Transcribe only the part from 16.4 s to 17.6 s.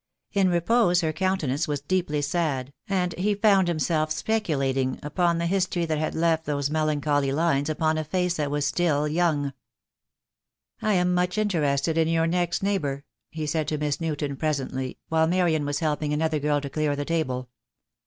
to clear the table.